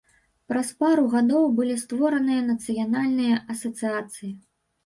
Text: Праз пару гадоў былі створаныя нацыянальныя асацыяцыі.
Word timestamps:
Праз 0.51 0.71
пару 0.83 1.03
гадоў 1.11 1.43
былі 1.59 1.75
створаныя 1.83 2.41
нацыянальныя 2.49 3.35
асацыяцыі. 3.57 4.35